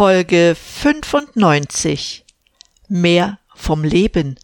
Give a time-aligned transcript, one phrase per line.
[0.00, 2.24] Folge 95
[2.88, 4.36] Mehr vom Leben.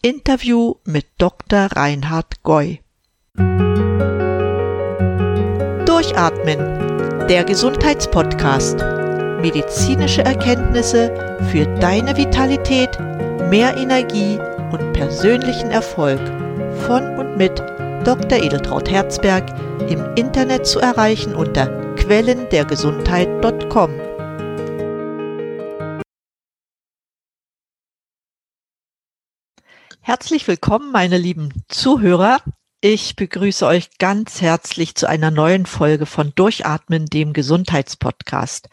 [0.00, 1.68] Interview mit Dr.
[1.76, 2.80] Reinhard Goy.
[5.84, 7.26] Durchatmen.
[7.28, 8.78] Der Gesundheitspodcast.
[9.42, 12.98] Medizinische Erkenntnisse für deine Vitalität,
[13.50, 14.38] mehr Energie
[14.72, 16.22] und persönlichen Erfolg.
[16.86, 17.58] Von und mit
[18.06, 18.42] Dr.
[18.42, 19.44] Edeltraut Herzberg
[19.86, 21.66] im Internet zu erreichen unter
[21.96, 24.03] quellendergesundheit.com.
[30.06, 32.42] Herzlich willkommen, meine lieben Zuhörer.
[32.82, 38.68] Ich begrüße euch ganz herzlich zu einer neuen Folge von Durchatmen, dem Gesundheitspodcast.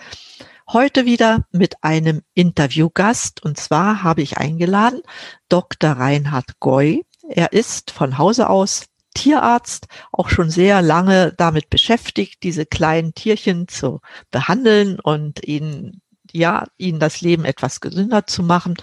[0.68, 5.04] Heute wieder mit einem Interviewgast und zwar habe ich eingeladen
[5.48, 5.92] Dr.
[5.92, 7.06] Reinhard Goy.
[7.30, 13.70] Er ist von Hause aus Tierarzt, auch schon sehr lange damit beschäftigt, diese kleinen Tierchen
[13.70, 16.02] zu behandeln und ihnen,
[16.34, 18.76] ja, ihnen das Leben etwas gesünder zu machen.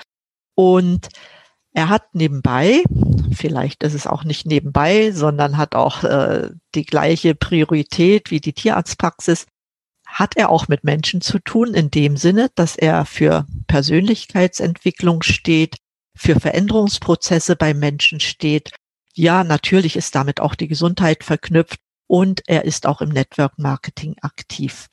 [0.55, 1.11] Und
[1.73, 2.83] er hat nebenbei,
[3.33, 8.53] vielleicht ist es auch nicht nebenbei, sondern hat auch äh, die gleiche Priorität wie die
[8.53, 9.47] Tierarztpraxis,
[10.07, 15.77] hat er auch mit Menschen zu tun, in dem Sinne, dass er für Persönlichkeitsentwicklung steht,
[16.17, 18.73] für Veränderungsprozesse bei Menschen steht.
[19.15, 24.17] Ja, natürlich ist damit auch die Gesundheit verknüpft und er ist auch im Network Marketing
[24.23, 24.89] aktiv.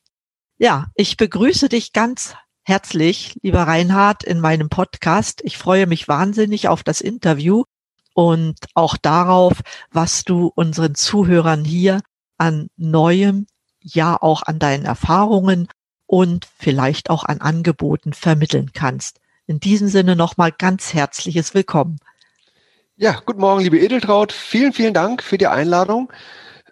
[0.58, 2.36] Ja, ich begrüße dich ganz
[2.66, 5.42] herzlich, lieber Reinhard, in meinem Podcast.
[5.44, 7.64] Ich freue mich wahnsinnig auf das Interview
[8.16, 9.54] und auch darauf,
[9.92, 12.02] was du unseren Zuhörern hier
[12.38, 13.46] an Neuem,
[13.80, 15.68] ja auch an deinen Erfahrungen
[16.08, 19.20] und vielleicht auch an Angeboten vermitteln kannst.
[19.46, 22.00] In diesem Sinne nochmal ganz herzliches Willkommen.
[22.98, 24.32] Ja, guten Morgen, liebe Edeltraut.
[24.32, 26.12] Vielen, vielen Dank für die Einladung.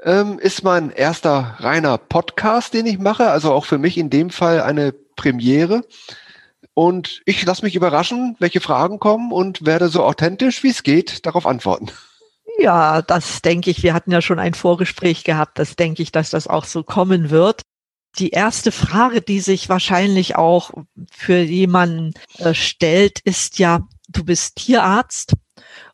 [0.02, 4.32] Ähm, ist mein erster reiner Podcast, den ich mache, also auch für mich in dem
[4.32, 5.84] Fall eine Premiere.
[6.74, 11.26] Und ich lasse mich überraschen, welche Fragen kommen und werde so authentisch, wie es geht,
[11.26, 11.92] darauf antworten.
[12.60, 13.84] Ja, das denke ich.
[13.84, 15.60] Wir hatten ja schon ein Vorgespräch gehabt.
[15.60, 17.62] Das denke ich, dass das auch so kommen wird.
[18.20, 20.72] Die erste Frage, die sich wahrscheinlich auch
[21.12, 25.34] für jemanden äh, stellt, ist ja, du bist Tierarzt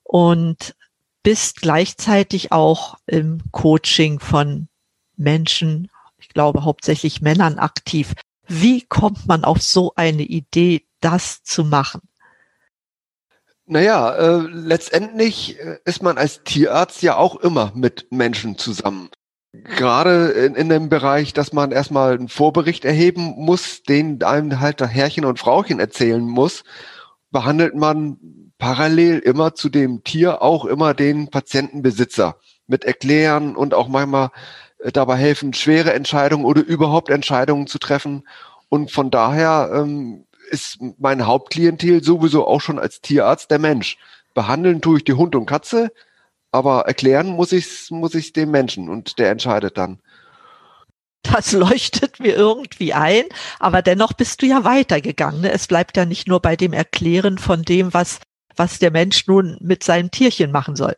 [0.03, 0.75] und
[1.23, 4.67] bist gleichzeitig auch im Coaching von
[5.15, 8.13] Menschen, ich glaube hauptsächlich Männern aktiv.
[8.49, 12.01] Wie kommt man auf so eine Idee, das zu machen?
[13.67, 19.09] Naja, äh, letztendlich äh, ist man als Tierarzt ja auch immer mit Menschen zusammen.
[19.53, 24.79] Gerade in, in dem Bereich, dass man erstmal einen Vorbericht erheben muss, den einem halt
[24.79, 26.63] der Herrchen und Frauchen erzählen muss,
[27.29, 28.17] behandelt man
[28.57, 34.31] parallel immer zu dem Tier auch immer den Patientenbesitzer mit erklären und auch manchmal
[34.93, 38.27] dabei helfen, schwere Entscheidungen oder überhaupt Entscheidungen zu treffen.
[38.69, 43.97] Und von daher ähm, ist mein Hauptklientel sowieso auch schon als Tierarzt der Mensch.
[44.33, 45.91] Behandeln tue ich die Hund und Katze,
[46.51, 49.99] aber erklären muss ich muss ich dem Menschen und der entscheidet dann.
[51.23, 53.25] Das leuchtet mir irgendwie ein,
[53.59, 55.41] aber dennoch bist du ja weitergegangen.
[55.41, 55.51] Ne?
[55.51, 58.19] Es bleibt ja nicht nur bei dem Erklären von dem, was,
[58.55, 60.95] was der Mensch nun mit seinem Tierchen machen soll.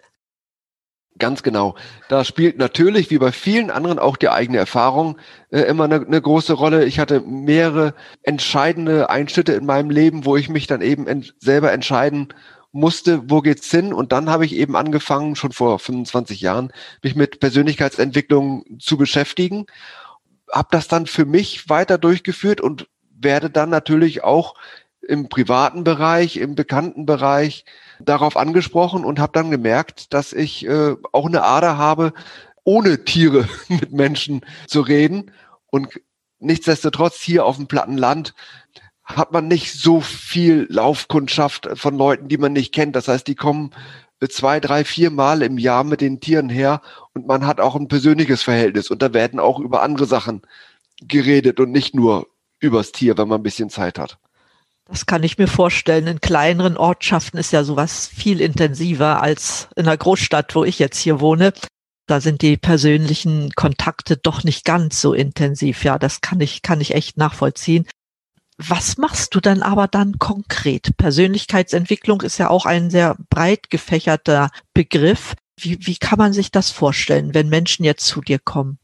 [1.22, 1.76] Ganz genau.
[2.10, 5.20] Da spielt natürlich, wie bei vielen anderen, auch die eigene Erfahrung
[5.52, 6.86] äh, immer eine, eine, große Rolle.
[6.86, 7.94] Ich hatte mehrere
[8.24, 12.30] entscheidende Einschnitte in meinem Leben, wo ich mich dann eben ent selber entscheiden
[12.72, 13.94] musste, wo geht's hin?
[13.94, 16.74] Und dann habe ich eben angefangen, schon vor 25 Jahren,
[17.04, 19.68] mich mit Persönlichkeitsentwicklung zu beschäftigen.
[20.52, 24.56] Habe das dann für mich weiter durchgeführt und werde dann natürlich auch
[25.08, 27.64] im privaten Bereich, im bekannten Bereich
[28.06, 32.14] darauf angesprochen und habe dann gemerkt, dass ich äh, auch eine Ader habe,
[32.64, 35.32] ohne Tiere mit Menschen zu reden.
[35.70, 36.02] Und
[36.40, 38.34] nichtsdestotrotz hier auf dem platten Land
[39.04, 42.96] hat man nicht so viel Laufkundschaft von Leuten, die man nicht kennt.
[42.96, 43.72] Das heißt, die kommen
[44.30, 46.82] zwei, drei, vier Mal im Jahr mit den Tieren her
[47.14, 50.44] und man hat auch ein persönliches Verhältnis und da werden auch über andere Sachen
[51.02, 52.28] geredet und nicht nur
[52.60, 54.20] übers Tier, wenn man ein bisschen Zeit hat.
[54.92, 56.06] Das kann ich mir vorstellen.
[56.06, 61.00] In kleineren Ortschaften ist ja sowas viel intensiver als in einer Großstadt, wo ich jetzt
[61.00, 61.54] hier wohne.
[62.08, 65.86] Da sind die persönlichen Kontakte doch nicht ganz so intensiv.
[65.86, 67.88] Ja, das kann ich, kann ich echt nachvollziehen.
[68.58, 70.98] Was machst du dann aber dann konkret?
[70.98, 75.36] Persönlichkeitsentwicklung ist ja auch ein sehr breit gefächerter Begriff.
[75.58, 78.78] Wie, wie kann man sich das vorstellen, wenn Menschen jetzt zu dir kommen?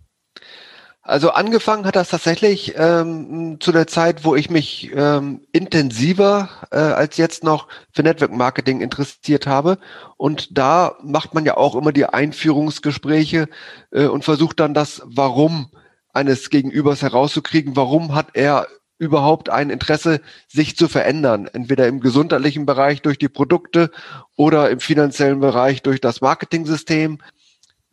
[1.08, 6.80] Also angefangen hat das tatsächlich ähm, zu der Zeit, wo ich mich ähm, intensiver äh,
[6.80, 9.78] als jetzt noch für Network Marketing interessiert habe.
[10.18, 13.48] Und da macht man ja auch immer die Einführungsgespräche
[13.92, 15.72] äh, und versucht dann das Warum
[16.12, 17.78] eines Gegenübers herauszukriegen.
[17.78, 18.68] Warum hat er
[18.98, 20.20] überhaupt ein Interesse,
[20.50, 21.48] sich zu verändern.
[21.48, 23.92] Entweder im gesundheitlichen Bereich durch die Produkte
[24.36, 27.20] oder im finanziellen Bereich durch das Marketing-System.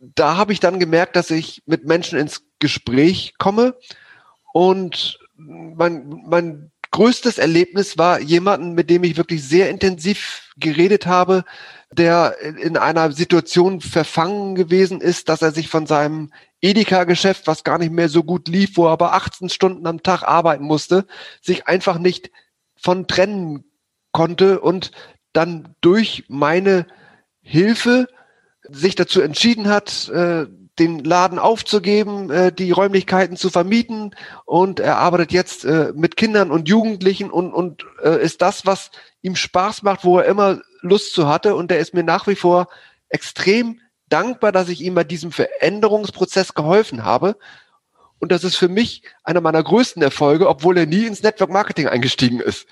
[0.01, 3.77] Da habe ich dann gemerkt, dass ich mit Menschen ins Gespräch komme.
[4.55, 11.45] Und mein, mein größtes Erlebnis war jemanden, mit dem ich wirklich sehr intensiv geredet habe,
[11.93, 16.33] der in einer Situation verfangen gewesen ist, dass er sich von seinem
[16.63, 20.23] Edeka-Geschäft, was gar nicht mehr so gut lief, wo er aber 18 Stunden am Tag
[20.23, 21.05] arbeiten musste,
[21.43, 22.31] sich einfach nicht
[22.77, 23.65] von trennen
[24.13, 24.91] konnte und
[25.35, 26.87] dann durch meine
[27.43, 28.09] Hilfe
[28.63, 30.47] sich dazu entschieden hat, äh,
[30.79, 36.51] den Laden aufzugeben, äh, die Räumlichkeiten zu vermieten und er arbeitet jetzt äh, mit Kindern
[36.51, 37.85] und Jugendlichen und, und
[38.21, 38.91] ist das, was
[39.23, 42.35] ihm Spaß macht, wo er immer Lust zu hatte und der ist mir nach wie
[42.35, 42.69] vor
[43.09, 47.37] extrem dankbar, dass ich ihm bei diesem Veränderungsprozess geholfen habe.
[48.19, 51.89] Und das ist für mich einer meiner größten Erfolge, obwohl er nie ins Network Marketing
[51.89, 52.67] eingestiegen ist.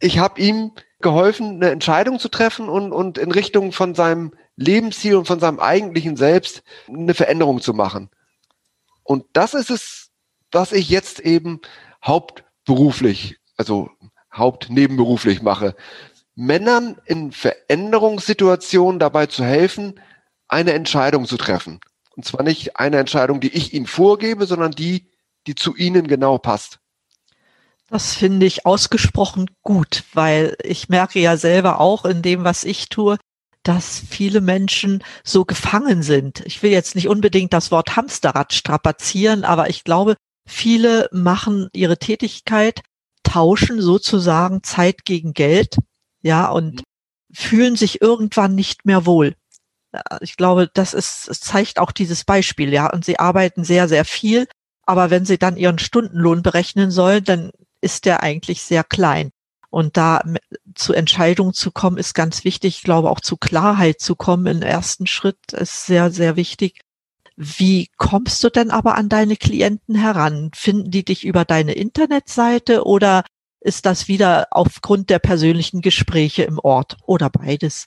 [0.00, 5.14] Ich habe ihm geholfen, eine Entscheidung zu treffen und, und in Richtung von seinem Lebensziel
[5.14, 8.10] und von seinem eigentlichen Selbst eine Veränderung zu machen.
[9.04, 10.10] Und das ist es,
[10.50, 11.60] was ich jetzt eben
[12.04, 13.88] hauptberuflich, also
[14.34, 15.76] hauptnebenberuflich mache.
[16.34, 20.00] Männern in Veränderungssituationen dabei zu helfen,
[20.48, 21.80] eine Entscheidung zu treffen.
[22.16, 25.08] Und zwar nicht eine Entscheidung, die ich ihnen vorgebe, sondern die,
[25.46, 26.80] die zu ihnen genau passt.
[27.86, 32.88] Das finde ich ausgesprochen gut, weil ich merke ja selber auch in dem, was ich
[32.88, 33.18] tue,
[33.62, 36.42] dass viele Menschen so gefangen sind.
[36.46, 40.16] Ich will jetzt nicht unbedingt das Wort Hamsterrad strapazieren, aber ich glaube,
[40.46, 42.80] viele machen ihre Tätigkeit,
[43.22, 45.76] tauschen sozusagen Zeit gegen Geld
[46.22, 46.82] ja, und mhm.
[47.34, 49.34] fühlen sich irgendwann nicht mehr wohl.
[50.20, 54.04] Ich glaube, das ist, es zeigt auch dieses Beispiel, ja, und sie arbeiten sehr, sehr
[54.04, 54.46] viel,
[54.84, 57.50] aber wenn sie dann ihren Stundenlohn berechnen sollen, dann
[57.80, 59.30] ist der eigentlich sehr klein.
[59.70, 60.22] Und da
[60.74, 62.78] zu Entscheidungen zu kommen, ist ganz wichtig.
[62.78, 66.80] Ich glaube, auch zu Klarheit zu kommen im ersten Schritt ist sehr, sehr wichtig.
[67.36, 70.50] Wie kommst du denn aber an deine Klienten heran?
[70.54, 73.24] Finden die dich über deine Internetseite oder
[73.60, 77.86] ist das wieder aufgrund der persönlichen Gespräche im Ort oder beides?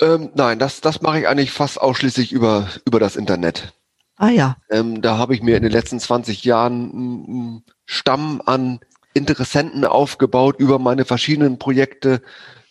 [0.00, 3.72] Ähm, nein, das, das mache ich eigentlich fast ausschließlich über, über das Internet.
[4.16, 4.56] Ah ja.
[4.70, 8.80] Ähm, da habe ich mir in den letzten 20 Jahren einen Stamm an
[9.12, 12.22] Interessenten aufgebaut über meine verschiedenen Projekte,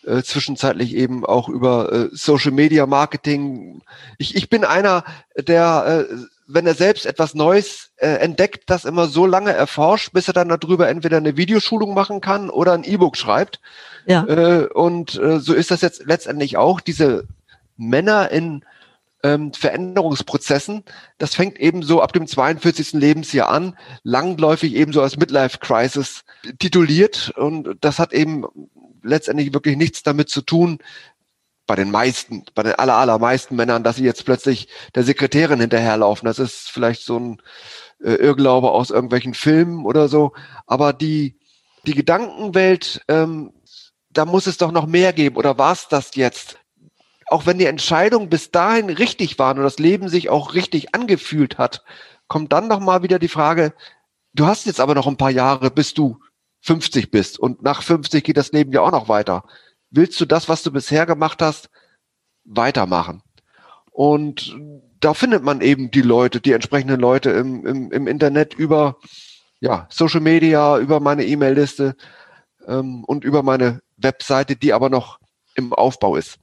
[0.06, 3.82] äh, zwischenzeitlich eben auch über äh, Social Media Marketing.
[4.18, 5.04] Ich, ich bin einer,
[5.36, 6.14] der äh,
[6.52, 10.48] wenn er selbst etwas Neues äh, entdeckt, das immer so lange erforscht, bis er dann
[10.48, 13.60] darüber entweder eine Videoschulung machen kann oder ein E-Book schreibt.
[14.06, 14.24] Ja.
[14.26, 16.80] Äh, und äh, so ist das jetzt letztendlich auch.
[16.80, 17.26] Diese
[17.76, 18.64] Männer in
[19.22, 20.84] ähm, Veränderungsprozessen,
[21.18, 22.92] das fängt eben so ab dem 42.
[22.92, 26.22] Lebensjahr an, langläufig eben so als Midlife Crisis
[26.58, 27.32] tituliert.
[27.36, 28.44] Und das hat eben
[29.02, 30.78] letztendlich wirklich nichts damit zu tun,
[31.66, 36.26] bei den meisten, bei den aller, allermeisten Männern, dass sie jetzt plötzlich der Sekretärin hinterherlaufen.
[36.26, 37.42] Das ist vielleicht so ein
[38.02, 40.32] äh, Irrglaube aus irgendwelchen Filmen oder so.
[40.66, 41.38] Aber die,
[41.86, 43.52] die Gedankenwelt, ähm,
[44.10, 45.36] da muss es doch noch mehr geben.
[45.36, 46.58] Oder war es das jetzt?
[47.30, 51.58] Auch wenn die Entscheidungen bis dahin richtig waren und das Leben sich auch richtig angefühlt
[51.58, 51.84] hat,
[52.28, 53.72] kommt dann noch mal wieder die Frage,
[54.34, 56.18] du hast jetzt aber noch ein paar Jahre, bis du
[56.62, 57.38] 50 bist.
[57.38, 59.44] Und nach 50 geht das Leben ja auch noch weiter
[59.90, 61.68] willst du das, was du bisher gemacht hast,
[62.44, 63.22] weitermachen?
[63.90, 64.56] Und
[65.00, 68.96] da findet man eben die Leute, die entsprechenden Leute im, im, im Internet über
[69.60, 71.96] ja, Social Media, über meine E-Mail-Liste
[72.66, 75.18] ähm, und über meine Webseite, die aber noch
[75.54, 76.38] im Aufbau ist.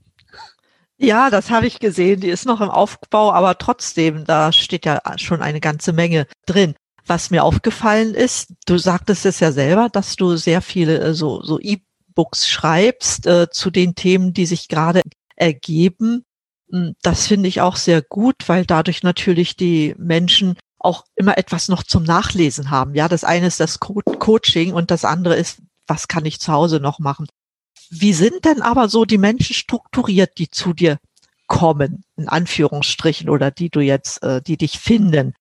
[0.99, 2.21] Ja, das habe ich gesehen.
[2.21, 6.75] Die ist noch im Aufbau, aber trotzdem, da steht ja schon eine ganze Menge drin.
[7.05, 11.41] Was mir aufgefallen ist, du sagtest es ja selber, dass du sehr viele äh, so,
[11.41, 11.77] so E
[12.15, 15.03] Books schreibst äh, zu den Themen, die sich gerade
[15.35, 16.25] ergeben.
[16.71, 21.69] Hm, das finde ich auch sehr gut, weil dadurch natürlich die Menschen auch immer etwas
[21.69, 22.95] noch zum Nachlesen haben.
[22.95, 26.51] Ja, das eine ist das Co Coaching und das andere ist, was kann ich zu
[26.51, 27.27] Hause noch machen?
[27.89, 30.99] Wie sind denn aber so die Menschen strukturiert, die zu dir
[31.47, 35.33] kommen, in Anführungsstrichen, oder die du jetzt, äh, die dich finden?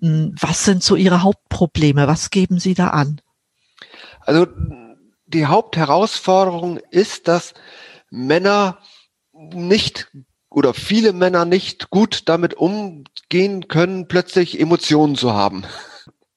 [0.00, 2.06] Hm, was sind so ihre Hauptprobleme?
[2.06, 3.20] Was geben sie da an?
[4.20, 4.46] Also
[5.26, 7.54] die Hauptherausforderung ist, dass
[8.10, 8.78] Männer
[9.32, 10.10] nicht
[10.50, 15.64] oder viele Männer nicht gut damit umgehen können, plötzlich Emotionen zu haben.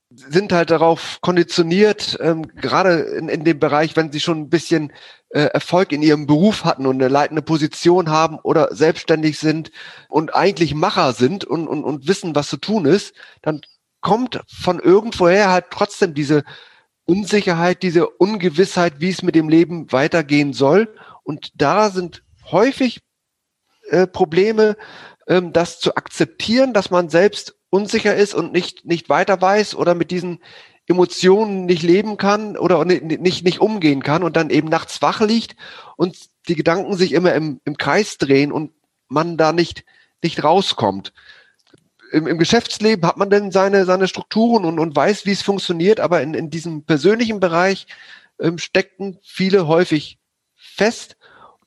[0.09, 4.91] Sind halt darauf konditioniert, ähm, gerade in, in dem Bereich, wenn sie schon ein bisschen
[5.33, 9.71] äh, Erfolg in ihrem Beruf hatten und eine leitende Position haben oder selbstständig sind
[10.09, 13.61] und eigentlich Macher sind und, und, und wissen, was zu tun ist, dann
[14.01, 16.43] kommt von irgendwoher halt trotzdem diese
[17.05, 20.93] Unsicherheit, diese Ungewissheit, wie es mit dem Leben weitergehen soll.
[21.23, 23.01] Und da sind häufig
[23.89, 24.75] äh, Probleme,
[25.27, 29.95] ähm, das zu akzeptieren, dass man selbst unsicher ist und nicht, nicht weiter weiß oder
[29.95, 30.39] mit diesen
[30.91, 35.55] Emotionen nicht leben kann oder nicht, nicht, umgehen kann und dann eben nachts wach liegt
[35.98, 36.17] und
[36.48, 38.71] die Gedanken sich immer im, im Kreis drehen und
[39.07, 39.83] man da nicht,
[40.21, 41.13] nicht rauskommt.
[42.12, 46.00] Im, Im Geschäftsleben hat man denn seine, seine Strukturen und, und weiß, wie es funktioniert,
[46.00, 47.88] aber in, in diesem persönlichen Bereich
[48.39, 50.19] ähm, steckten viele häufig
[50.55, 51.17] fest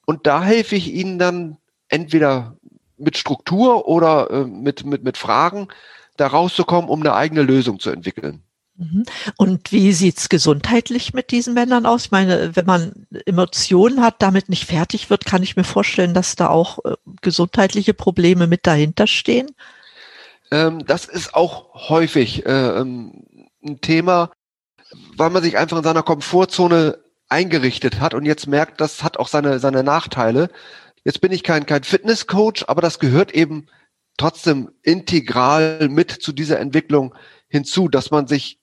[0.06, 1.56] und da helfe ich ihnen dann
[1.88, 2.56] entweder
[2.96, 5.68] mit Struktur oder äh, mit, mit, mit Fragen
[6.16, 8.43] da rauszukommen, um eine eigene Lösung zu entwickeln.
[8.76, 9.04] Mhm.
[9.36, 12.06] Und wie sieht's gesundheitlich mit diesen Männern aus?
[12.06, 16.34] Ich meine, wenn man Emotionen hat, damit nicht fertig wird, kann ich mir vorstellen, dass
[16.34, 19.50] da auch äh, gesundheitliche Probleme mit dahinter stehen.
[20.50, 23.24] Ähm, das ist auch häufig äh, ähm,
[23.64, 24.30] ein Thema,
[25.16, 29.28] weil man sich einfach in seiner Komfortzone eingerichtet hat und jetzt merkt, das hat auch
[29.28, 30.50] seine, seine Nachteile.
[31.04, 33.66] Jetzt bin ich kein, kein Fitnesscoach, aber das gehört eben
[34.16, 37.14] trotzdem integral mit zu dieser Entwicklung
[37.48, 38.58] hinzu, dass man sich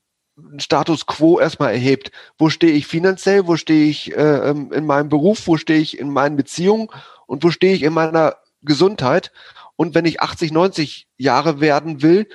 [0.57, 2.11] Status quo erstmal erhebt.
[2.37, 3.47] Wo stehe ich finanziell?
[3.47, 5.47] Wo stehe ich äh, ähm, in meinem Beruf?
[5.47, 6.89] Wo stehe ich in meinen Beziehungen?
[7.27, 9.31] Und wo stehe ich in meiner Gesundheit?
[9.75, 12.27] Und wenn ich 80, 90 Jahre werden will,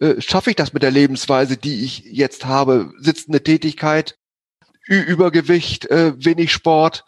[0.00, 2.92] äh, schaffe ich das mit der Lebensweise, die ich jetzt habe?
[2.98, 4.18] Sitzende Tätigkeit,
[4.88, 7.04] Ü Übergewicht, äh, wenig Sport.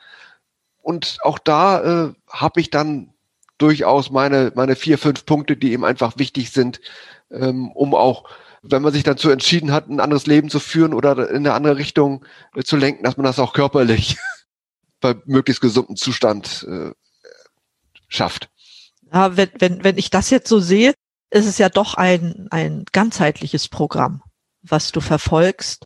[0.83, 3.13] Und auch da äh, habe ich dann
[3.59, 6.81] durchaus meine, meine vier, fünf Punkte, die eben einfach wichtig sind,
[7.31, 8.25] ähm, um auch
[8.63, 11.77] wenn man sich dazu entschieden hat, ein anderes Leben zu führen oder in eine andere
[11.77, 14.17] Richtung äh, zu lenken, dass man das auch körperlich
[15.01, 16.93] bei möglichst gesundem Zustand äh,
[18.09, 18.49] schafft.
[19.13, 20.95] Ja, wenn, wenn, wenn ich das jetzt so sehe,
[21.31, 24.23] ist es ja doch ein, ein ganzheitliches Programm,
[24.63, 25.85] was du verfolgst.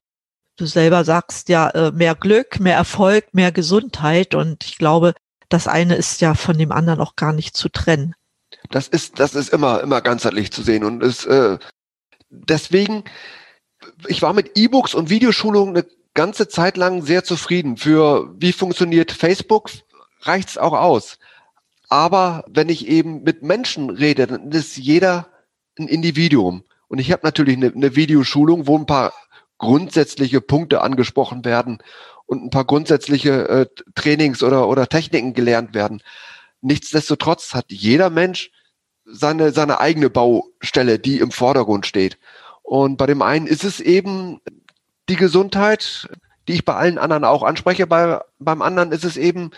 [0.57, 5.15] Du selber sagst ja äh, mehr Glück, mehr Erfolg, mehr Gesundheit und ich glaube,
[5.49, 8.15] das eine ist ja von dem anderen auch gar nicht zu trennen.
[8.71, 11.59] Das ist, das ist immer, immer ganzheitlich zu sehen und es, äh,
[12.31, 13.05] deswegen,
[14.09, 17.77] ich war mit E-Books und Videoschulungen eine ganze Zeit lang sehr zufrieden.
[17.77, 19.71] Für wie funktioniert Facebook,
[20.21, 21.19] reicht's auch aus.
[21.89, 25.29] Aber wenn ich eben mit Menschen rede, dann ist jeder
[25.79, 26.65] ein Individuum.
[26.89, 29.13] Und ich habe natürlich eine, eine Videoschulung, wo ein paar
[29.59, 31.79] grundsätzliche Punkte angesprochen werden
[32.27, 36.03] und ein paar grundsätzliche äh, Trainings oder, oder Techniken gelernt werden.
[36.61, 38.51] Nichtsdestotrotz hat jeder Mensch
[39.07, 42.19] seine, seine eigene Baustelle, die im Vordergrund steht.
[42.63, 44.41] Und bei dem einen ist es eben
[45.09, 46.09] die Gesundheit,
[46.49, 47.87] die ich bei allen anderen auch anspreche.
[47.87, 49.51] Bei, beim anderen ist es eben,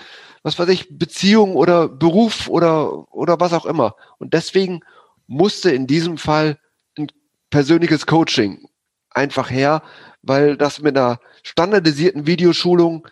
[0.43, 3.97] was weiß ich, Beziehung oder Beruf oder, oder was auch immer.
[4.19, 4.81] Und deswegen
[5.27, 6.59] musste in diesem Fall
[6.99, 7.09] ein
[7.51, 8.69] persönliches Coaching
[9.11, 9.83] einfach her,
[10.23, 13.09] weil das mit einer standardisierten Videoschulung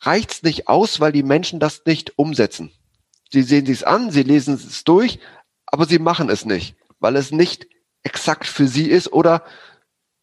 [0.00, 2.72] reicht's nicht aus, weil die Menschen das nicht umsetzen.
[3.30, 5.18] Sie sehen sich's an, sie lesen es durch,
[5.70, 7.66] aber sie machen es nicht, weil es nicht
[8.02, 9.42] exakt für sie ist oder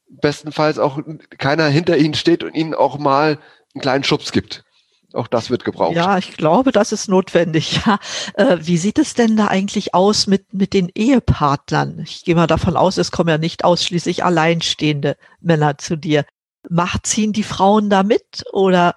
[0.08, 1.00] bestenfalls auch
[1.38, 3.40] keiner hinter ihnen steht und ihnen auch mal
[3.74, 4.64] einen kleinen Schubs gibt.
[5.14, 5.96] Auch das wird gebraucht.
[5.96, 7.80] Ja, ich glaube, das ist notwendig.
[7.86, 8.00] Ja.
[8.34, 12.00] Äh, wie sieht es denn da eigentlich aus mit, mit den Ehepartnern?
[12.00, 16.26] Ich gehe mal davon aus, es kommen ja nicht ausschließlich alleinstehende Männer zu dir.
[16.70, 18.96] Macht, ziehen die Frauen da mit oder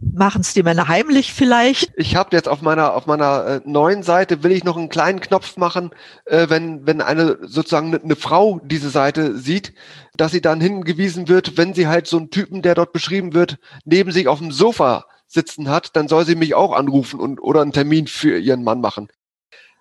[0.00, 1.90] Machen es die Männer heimlich vielleicht?
[1.96, 5.20] Ich habe jetzt auf meiner auf meiner äh, neuen Seite will ich noch einen kleinen
[5.20, 5.90] Knopf machen,
[6.26, 9.72] äh, wenn wenn eine sozusagen eine, eine Frau diese Seite sieht,
[10.14, 13.58] dass sie dann hingewiesen wird, wenn sie halt so einen Typen, der dort beschrieben wird,
[13.84, 17.62] neben sich auf dem Sofa sitzen hat, dann soll sie mich auch anrufen und oder
[17.62, 19.08] einen Termin für ihren Mann machen.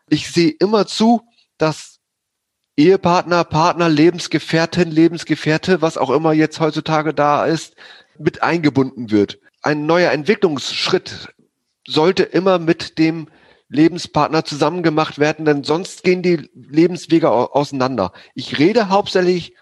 [0.07, 1.23] Ich sehe immer zu,
[1.57, 1.99] dass
[2.77, 7.75] Ehepartner, Partner, Lebensgefährtin, Lebensgefährte, was auch immer jetzt heutzutage da ist,
[8.17, 11.33] mit eingebunden wird ein neuer Entwicklungsschritt
[11.87, 13.27] sollte immer mit dem
[13.67, 18.11] Lebenspartner zusammen gemacht werden, denn sonst gehen die Lebenswege auseinander.
[18.35, 19.55] Ich rede hauptsächlich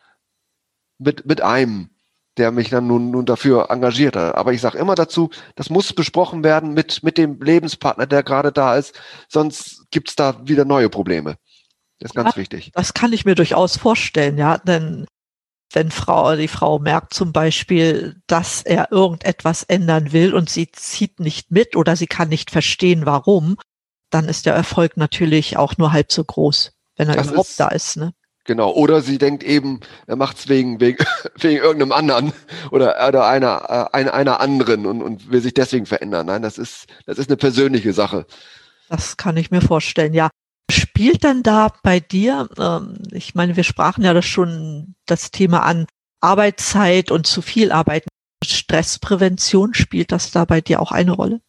[0.98, 1.90] mit, mit einem,
[2.38, 4.36] der mich dann nun, nun dafür engagiert hat.
[4.36, 8.52] Aber ich sage immer dazu, das muss besprochen werden mit, mit dem Lebenspartner, der gerade
[8.52, 11.38] da ist, sonst gibt's da wieder neue Probleme.
[12.00, 12.72] Das ist ganz ja, wichtig.
[12.74, 15.06] Das kann ich mir durchaus vorstellen, ja, denn
[15.74, 21.20] wenn Frau, die Frau merkt zum Beispiel, dass er irgendetwas ändern will und sie zieht
[21.20, 23.58] nicht mit oder sie kann nicht verstehen, warum,
[24.10, 27.60] dann ist der Erfolg natürlich auch nur halb so groß, wenn er das überhaupt ist,
[27.60, 27.98] da ist.
[27.98, 28.14] Ne?
[28.46, 31.04] Genau, oder sie denkt eben, er macht es wegen, wegen,
[31.40, 32.34] wegen irgendeinem anderen
[32.72, 36.28] oder, oder einer, äh, einer, einer anderen und, und will sich deswegen verändern.
[36.28, 38.26] Nein, das ist, das ist eine persönliche Sache.
[38.90, 40.30] Das kann ich mir vorstellen, ja.
[40.74, 45.62] Spielt dann da bei dir, ähm, ich meine, wir sprachen ja das schon das Thema
[45.62, 45.86] an,
[46.20, 48.08] Arbeitszeit und zu viel Arbeiten,
[48.44, 51.42] Stressprävention, spielt das da bei dir auch eine Rolle?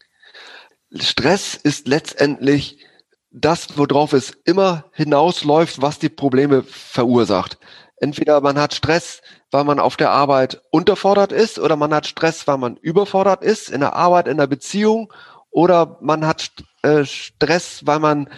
[0.95, 2.85] Stress ist letztendlich
[3.31, 7.59] das, worauf es immer hinausläuft, was die Probleme verursacht.
[7.97, 12.47] Entweder man hat Stress, weil man auf der Arbeit unterfordert ist, oder man hat Stress,
[12.47, 15.11] weil man überfordert ist in der Arbeit, in der Beziehung,
[15.51, 16.51] oder man hat
[16.83, 18.29] äh, Stress, weil man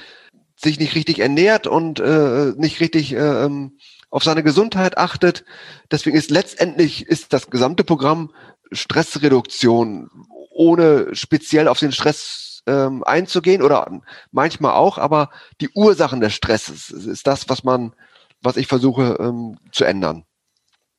[0.57, 3.79] sich nicht richtig ernährt und äh, nicht richtig äh, ähm,
[4.11, 5.45] auf seine Gesundheit achtet.
[5.91, 8.33] Deswegen ist letztendlich ist das gesamte Programm
[8.73, 10.11] Stressreduktion,
[10.51, 14.01] ohne speziell auf den Stress ähm, einzugehen oder
[14.33, 17.95] manchmal auch, aber die Ursachen des Stresses ist das, was man,
[18.43, 20.25] was ich versuche ähm, zu ändern.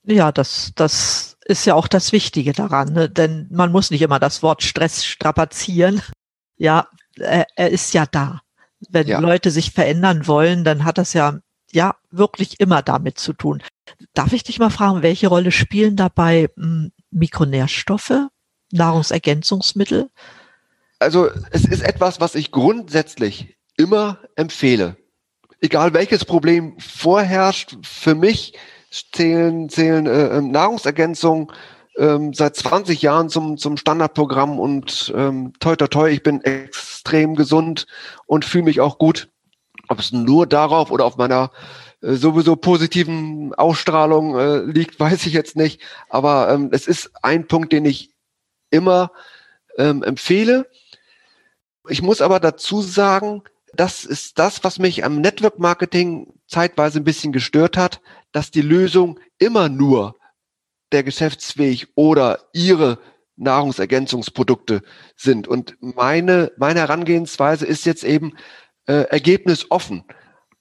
[0.03, 3.09] Ja, das, das ist ja auch das Wichtige daran, ne?
[3.09, 6.01] denn man muss nicht immer das Wort Stress strapazieren.
[6.55, 6.87] Ja,
[7.17, 8.41] er, er ist ja da.
[8.89, 9.19] Wenn ja.
[9.19, 11.39] Leute sich verändern wollen, dann hat das ja,
[11.71, 13.63] ja, wirklich immer damit zu tun.
[14.13, 18.27] Darf ich dich mal fragen, welche Rolle spielen dabei hm, Mikronährstoffe,
[18.71, 20.09] Nahrungsergänzungsmittel?
[20.99, 24.97] Also es ist etwas, was ich grundsätzlich immer empfehle.
[25.61, 28.53] Egal welches Problem vorherrscht, für mich
[29.11, 31.51] zählen, zählen äh, ähm, Nahrungsergänzungen
[31.97, 37.35] ähm, seit 20 Jahren zum, zum Standardprogramm und ähm, toi toi toi, ich bin extrem
[37.35, 37.87] gesund
[38.25, 39.29] und fühle mich auch gut.
[39.89, 41.51] Ob es nur darauf oder auf meiner
[42.01, 45.81] äh, sowieso positiven Ausstrahlung äh, liegt, weiß ich jetzt nicht.
[46.09, 48.13] Aber ähm, es ist ein Punkt, den ich
[48.69, 49.11] immer
[49.77, 50.67] ähm, empfehle.
[51.89, 57.03] Ich muss aber dazu sagen, das ist das, was mich am Network Marketing zeitweise ein
[57.03, 58.01] bisschen gestört hat,
[58.31, 60.15] dass die Lösung immer nur
[60.91, 62.99] der Geschäftsweg oder ihre
[63.35, 64.81] Nahrungsergänzungsprodukte
[65.15, 65.47] sind.
[65.47, 68.33] Und meine, meine Herangehensweise ist jetzt eben
[68.87, 70.03] äh, ergebnisoffen.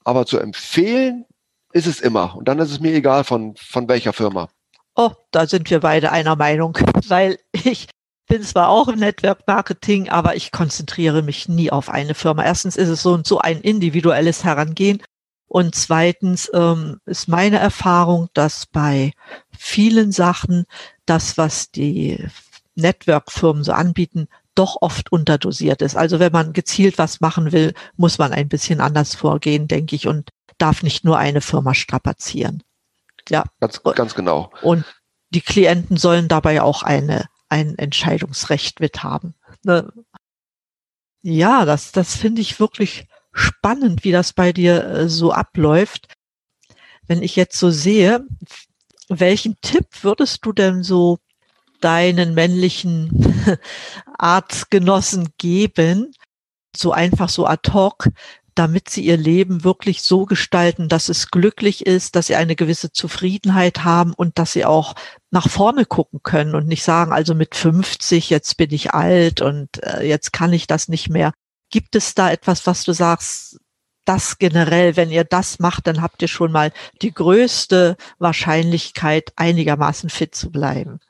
[0.04, 1.24] Aber zu empfehlen
[1.72, 2.36] ist es immer.
[2.36, 4.48] Und dann ist es mir egal von, von welcher Firma.
[4.94, 6.78] Oh, da sind wir beide einer Meinung,
[7.08, 7.88] weil ich
[8.28, 12.44] bin zwar auch im Network Marketing, aber ich konzentriere mich nie auf eine Firma.
[12.44, 15.02] Erstens ist es so und so ein individuelles Herangehen.
[15.48, 19.12] Und zweitens ähm, ist meine Erfahrung, dass bei
[19.56, 20.66] vielen Sachen
[21.06, 22.26] das, was die
[22.74, 25.96] Network-Firmen so anbieten, doch oft unterdosiert ist.
[25.96, 30.08] Also wenn man gezielt was machen will, muss man ein bisschen anders vorgehen, denke ich,
[30.08, 32.62] und darf nicht nur eine Firma strapazieren.
[33.28, 33.44] Ja.
[33.60, 34.50] Ganz, ganz genau.
[34.62, 34.84] Und
[35.30, 39.34] die Klienten sollen dabei auch eine, ein Entscheidungsrecht mit haben.
[39.62, 39.92] Ne?
[41.22, 43.06] Ja, das, das finde ich wirklich
[43.36, 46.08] spannend, wie das bei dir äh, so abläuft.
[47.06, 48.24] Wenn ich jetzt so sehe,
[49.08, 51.18] welchen Tipp würdest du denn so
[51.80, 53.58] deinen männlichen
[54.18, 56.12] Artgenossen geben,
[56.74, 58.08] so einfach so ad hoc,
[58.54, 62.90] damit sie ihr Leben wirklich so gestalten, dass es glücklich ist, dass sie eine gewisse
[62.90, 64.94] Zufriedenheit haben und dass sie auch
[65.30, 69.82] nach vorne gucken können und nicht sagen, also mit 50, jetzt bin ich alt und
[69.84, 71.32] äh, jetzt kann ich das nicht mehr.
[71.70, 73.58] Gibt es da etwas, was du sagst,
[74.04, 80.10] das generell, wenn ihr das macht, dann habt ihr schon mal die größte Wahrscheinlichkeit, einigermaßen
[80.10, 81.00] fit zu bleiben?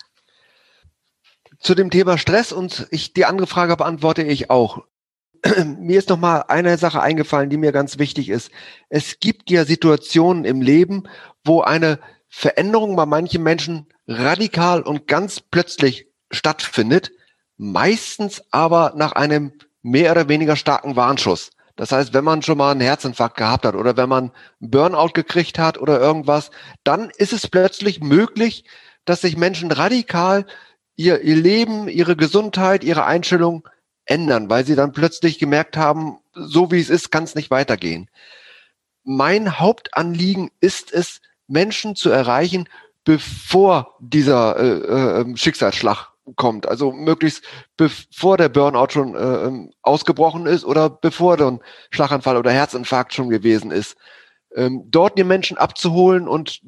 [1.58, 4.84] Zu dem Thema Stress und ich, die andere Frage beantworte ich auch.
[5.78, 8.50] mir ist noch mal eine Sache eingefallen, die mir ganz wichtig ist.
[8.88, 11.04] Es gibt ja Situationen im Leben,
[11.44, 17.12] wo eine Veränderung bei manchen Menschen radikal und ganz plötzlich stattfindet,
[17.56, 19.52] meistens aber nach einem
[19.86, 21.50] mehr oder weniger starken Warnschuss.
[21.76, 25.58] Das heißt, wenn man schon mal einen Herzinfarkt gehabt hat oder wenn man Burnout gekriegt
[25.58, 26.50] hat oder irgendwas,
[26.82, 28.64] dann ist es plötzlich möglich,
[29.04, 30.46] dass sich Menschen radikal
[30.96, 33.68] ihr, ihr Leben, ihre Gesundheit, ihre Einstellung
[34.06, 38.10] ändern, weil sie dann plötzlich gemerkt haben, so wie es ist, kann es nicht weitergehen.
[39.04, 42.68] Mein Hauptanliegen ist es, Menschen zu erreichen,
[43.04, 46.66] bevor dieser äh, äh, Schicksalsschlag kommt.
[46.66, 47.44] Also möglichst
[47.76, 51.60] bevor der Burnout schon äh, ähm, ausgebrochen ist oder bevor dann
[51.90, 53.96] Schlaganfall oder Herzinfarkt schon gewesen ist.
[54.54, 56.62] Ähm, dort die Menschen abzuholen und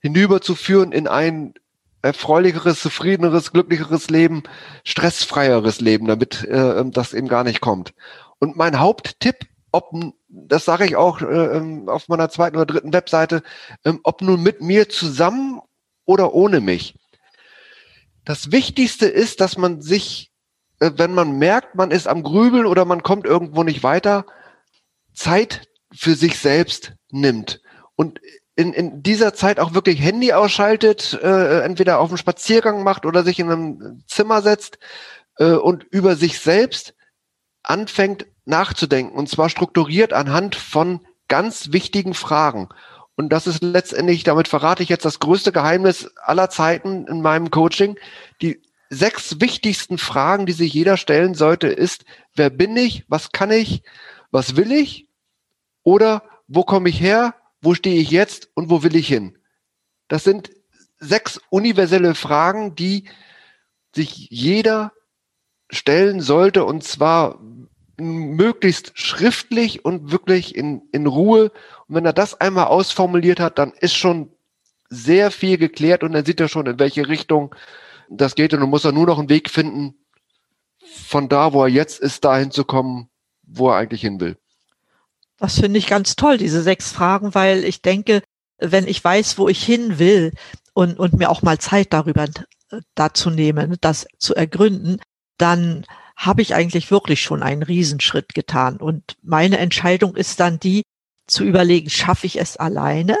[0.00, 1.54] hinüberzuführen in ein
[2.02, 4.44] erfreulicheres, zufriedeneres, glücklicheres Leben,
[4.84, 7.92] stressfreieres Leben, damit äh, ähm, das eben gar nicht kommt.
[8.38, 9.90] Und mein Haupttipp, ob,
[10.28, 13.42] das sage ich auch äh, ähm, auf meiner zweiten oder dritten Webseite,
[13.84, 15.60] äh, ob nun mit mir zusammen
[16.04, 16.94] oder ohne mich.
[18.28, 20.30] Das Wichtigste ist, dass man sich,
[20.80, 24.26] äh, wenn man merkt, man ist am Grübeln oder man kommt irgendwo nicht weiter,
[25.14, 27.62] Zeit für sich selbst nimmt
[27.96, 28.20] und
[28.54, 33.24] in, in dieser Zeit auch wirklich Handy ausschaltet, äh, entweder auf einen Spaziergang macht oder
[33.24, 34.78] sich in einem Zimmer setzt
[35.38, 36.94] äh, und über sich selbst
[37.62, 42.68] anfängt nachzudenken und zwar strukturiert anhand von ganz wichtigen Fragen.
[43.18, 47.50] Und das ist letztendlich, damit verrate ich jetzt das größte Geheimnis aller Zeiten in meinem
[47.50, 47.98] Coaching.
[48.40, 52.04] Die sechs wichtigsten Fragen, die sich jeder stellen sollte, ist,
[52.36, 53.82] wer bin ich, was kann ich,
[54.30, 55.08] was will ich
[55.82, 59.36] oder wo komme ich her, wo stehe ich jetzt und wo will ich hin.
[60.06, 60.52] Das sind
[61.00, 63.08] sechs universelle Fragen, die
[63.96, 64.92] sich jeder
[65.70, 67.40] stellen sollte und zwar
[68.00, 71.50] möglichst schriftlich und wirklich in, in Ruhe.
[71.88, 74.30] Und wenn er das einmal ausformuliert hat, dann ist schon
[74.90, 77.54] sehr viel geklärt und dann sieht er schon, in welche Richtung
[78.08, 78.54] das geht.
[78.54, 79.94] Und dann muss er nur noch einen Weg finden,
[80.80, 83.08] von da, wo er jetzt ist, dahin zu kommen,
[83.42, 84.36] wo er eigentlich hin will.
[85.38, 88.22] Das finde ich ganz toll, diese sechs Fragen, weil ich denke,
[88.58, 90.32] wenn ich weiß, wo ich hin will
[90.72, 95.00] und, und mir auch mal Zeit darüber äh, dazu nehmen, das zu ergründen,
[95.36, 98.78] dann habe ich eigentlich wirklich schon einen Riesenschritt getan.
[98.78, 100.82] Und meine Entscheidung ist dann die,
[101.28, 103.16] zu überlegen, schaffe ich es alleine?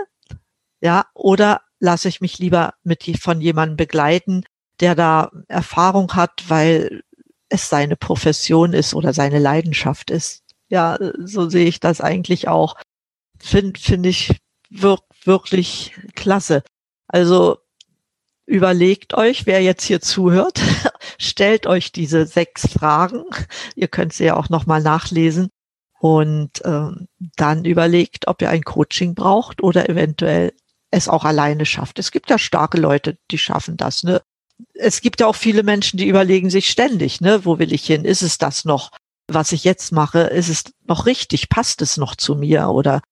[0.80, 4.44] Ja, oder lasse ich mich lieber mit von jemandem begleiten,
[4.80, 7.02] der da Erfahrung hat, weil
[7.48, 10.42] es seine Profession ist oder seine Leidenschaft ist.
[10.68, 12.76] Ja, so sehe ich das eigentlich auch.
[13.38, 14.36] Finde find ich
[14.70, 16.62] wir wirklich klasse.
[17.06, 17.58] Also
[18.46, 20.60] überlegt euch, wer jetzt hier zuhört,
[21.18, 23.24] stellt euch diese sechs Fragen.
[23.74, 25.48] Ihr könnt sie ja auch nochmal nachlesen.
[26.00, 30.52] Und ähm, dann überlegt, ob ihr ein Coaching braucht oder eventuell
[30.90, 31.98] es auch alleine schafft.
[31.98, 34.04] Es gibt ja starke Leute, die schaffen das.
[34.04, 34.22] Ne?
[34.74, 38.04] Es gibt ja auch viele Menschen, die überlegen sich ständig, ne, wo will ich hin?
[38.04, 38.90] Ist es das noch,
[39.26, 40.20] was ich jetzt mache?
[40.20, 41.48] Ist es noch richtig?
[41.48, 42.68] Passt es noch zu mir?
[42.68, 43.02] Oder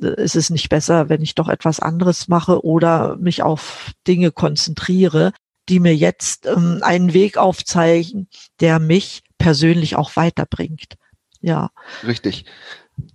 [0.00, 5.32] ist es nicht besser, wenn ich doch etwas anderes mache oder mich auf Dinge konzentriere,
[5.68, 8.28] die mir jetzt ähm, einen Weg aufzeigen,
[8.60, 10.96] der mich persönlich auch weiterbringt.
[11.40, 11.70] Ja.
[12.06, 12.44] Richtig.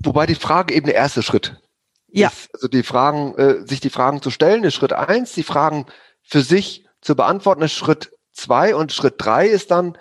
[0.03, 1.61] Wobei die Frage eben der erste Schritt.
[2.07, 2.29] Ja.
[2.29, 5.85] Ist, also die Fragen, äh, sich die Fragen zu stellen, ist Schritt eins, die Fragen
[6.23, 9.97] für sich zu beantworten, ist Schritt zwei und Schritt drei ist dann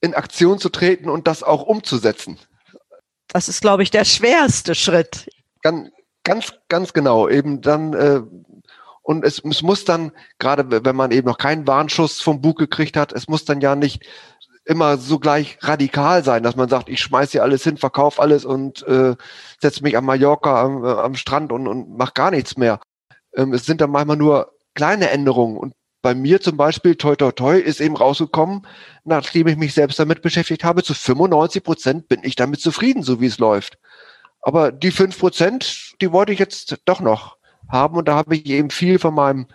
[0.00, 2.38] in Aktion zu treten und das auch umzusetzen.
[3.28, 5.28] Das ist, glaube ich, der schwerste Schritt.
[5.62, 5.90] Ganz,
[6.24, 7.28] ganz, ganz genau.
[7.28, 8.22] Eben dann, äh,
[9.02, 12.96] und es, es muss dann, gerade wenn man eben noch keinen Warnschuss vom Bug gekriegt
[12.96, 14.06] hat, es muss dann ja nicht
[14.68, 18.44] immer so gleich radikal sein, dass man sagt, ich schmeiß hier alles hin, verkauf alles
[18.44, 19.16] und äh,
[19.60, 22.78] setze mich am Mallorca am, äh, am Strand und, und mach gar nichts mehr.
[23.34, 27.32] Ähm, es sind dann manchmal nur kleine Änderungen und bei mir zum Beispiel, toi toi
[27.32, 28.66] toi, ist eben rausgekommen,
[29.04, 33.20] nachdem ich mich selbst damit beschäftigt habe, zu 95 Prozent bin ich damit zufrieden, so
[33.20, 33.78] wie es läuft.
[34.42, 37.96] Aber die fünf Prozent, die wollte ich jetzt doch noch haben.
[37.96, 39.46] Und da habe ich eben viel von meinem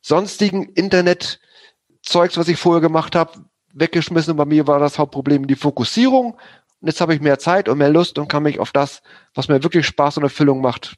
[0.00, 3.32] sonstigen Internet-Zeugs, was ich vorher gemacht habe,
[3.72, 4.32] weggeschmissen.
[4.32, 6.34] Und bei mir war das Hauptproblem die Fokussierung.
[6.80, 9.02] Und jetzt habe ich mehr Zeit und mehr Lust und kann mich auf das,
[9.34, 10.96] was mir wirklich Spaß und Erfüllung macht,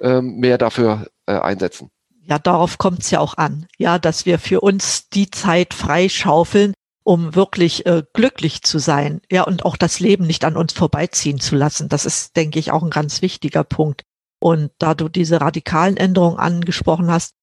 [0.00, 1.90] ähm, mehr dafür äh, einsetzen.
[2.24, 6.72] Ja, darauf kommt es ja auch an, ja, dass wir für uns die Zeit freischaufeln,
[7.04, 11.40] um wirklich äh, glücklich zu sein, ja, und auch das Leben nicht an uns vorbeiziehen
[11.40, 11.88] zu lassen.
[11.88, 14.02] Das ist, denke ich, auch ein ganz wichtiger Punkt.
[14.38, 17.34] Und da du diese radikalen Änderungen angesprochen hast,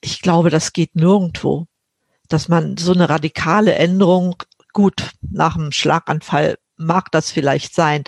[0.00, 1.66] ich glaube, das geht nirgendwo,
[2.32, 4.36] dass man so eine radikale Änderung,
[4.72, 8.04] gut, nach einem Schlaganfall mag das vielleicht sein,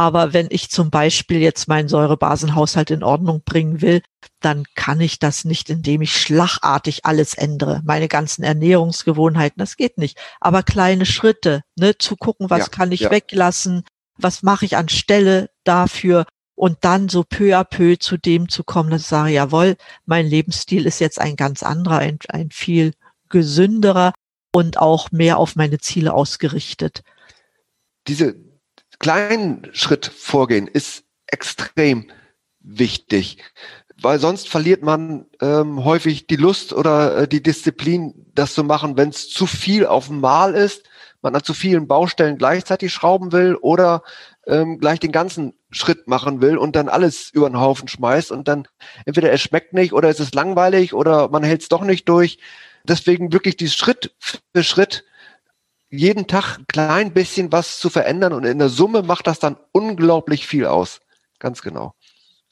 [0.00, 4.00] aber wenn ich zum Beispiel jetzt meinen Säurebasenhaushalt in Ordnung bringen will,
[4.40, 7.82] dann kann ich das nicht, indem ich schlagartig alles ändere.
[7.84, 10.18] Meine ganzen Ernährungsgewohnheiten, das geht nicht.
[10.40, 13.10] Aber kleine Schritte, ne, zu gucken, was ja, kann ich ja.
[13.10, 13.84] weglassen,
[14.16, 18.88] was mache ich anstelle dafür und dann so peu à peu zu dem zu kommen,
[18.88, 22.94] dass ich sage, jawohl, mein Lebensstil ist jetzt ein ganz anderer, ein, ein viel
[23.30, 24.12] gesünderer
[24.52, 27.02] und auch mehr auf meine Ziele ausgerichtet.
[28.08, 28.34] Diese,
[29.00, 32.10] kleinen Schritt vorgehen ist extrem
[32.60, 33.38] wichtig,
[34.00, 38.96] weil sonst verliert man ähm, häufig die Lust oder äh, die Disziplin, das zu machen,
[38.96, 40.84] wenn es zu viel auf dem Mal ist,
[41.22, 44.02] man an zu vielen Baustellen gleichzeitig schrauben will oder
[44.46, 48.48] ähm, gleich den ganzen Schritt machen will und dann alles über den Haufen schmeißt und
[48.48, 48.68] dann
[49.04, 52.38] entweder es schmeckt nicht oder es ist langweilig oder man hält es doch nicht durch.
[52.84, 55.04] Deswegen wirklich die Schritt für Schritt
[55.90, 59.56] jeden Tag ein klein bisschen was zu verändern und in der Summe macht das dann
[59.72, 61.00] unglaublich viel aus.
[61.38, 61.94] Ganz genau.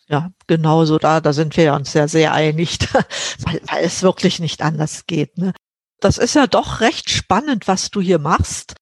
[0.08, 2.78] Ja, genau so da, da sind wir uns ja sehr einig,
[3.40, 5.38] weil, weil es wirklich nicht anders geht.
[5.38, 5.52] Ne?
[6.00, 8.74] Das ist ja doch recht spannend, was du hier machst.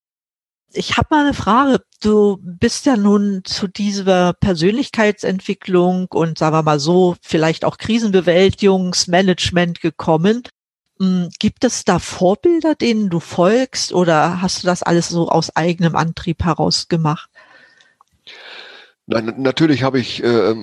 [0.73, 1.81] Ich habe mal eine Frage.
[2.03, 9.81] Du bist ja nun zu dieser Persönlichkeitsentwicklung und sagen wir mal so, vielleicht auch Krisenbewältigungsmanagement
[9.81, 10.43] gekommen
[11.39, 15.95] gibt es da Vorbilder, denen du folgst oder hast du das alles so aus eigenem
[15.95, 17.29] Antrieb heraus gemacht?
[19.07, 20.55] Nein, natürlich habe ich äh,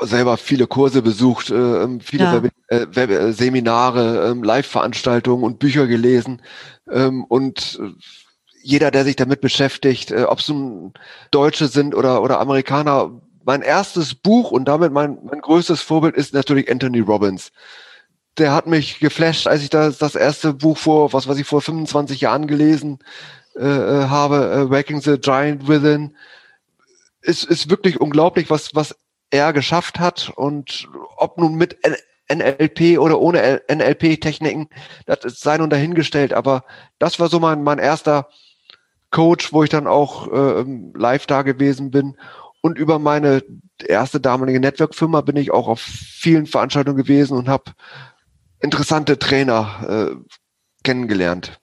[0.00, 2.42] selber viele Kurse besucht, äh, viele ja.
[2.42, 6.42] Web äh, Web äh, Seminare, äh, Live-Veranstaltungen und Bücher gelesen.
[6.90, 7.80] Ähm, und
[8.62, 10.92] jeder, der sich damit beschäftigt, ob es nun
[11.30, 13.12] Deutsche sind oder, oder Amerikaner,
[13.44, 17.52] mein erstes Buch und damit mein, mein größtes Vorbild ist natürlich Anthony Robbins.
[18.38, 21.62] Der hat mich geflasht, als ich das, das erste Buch vor, was weiß ich, vor
[21.62, 22.98] 25 Jahren gelesen
[23.56, 26.14] äh, äh, habe, äh, Waking the Giant Within.
[27.22, 28.94] Es ist wirklich unglaublich, was, was
[29.30, 31.78] er geschafft hat und ob nun mit
[32.30, 34.68] NLP oder ohne NLP-Techniken,
[35.06, 36.64] das sei nun dahingestellt, aber
[36.98, 38.28] das war so mein, mein erster
[39.10, 42.16] Coach, wo ich dann auch äh, live da gewesen bin.
[42.60, 43.42] Und über meine
[43.84, 47.72] erste damalige Network-Firma bin ich auch auf vielen Veranstaltungen gewesen und habe
[48.66, 50.34] interessante Trainer äh,
[50.84, 51.58] kennengelernt.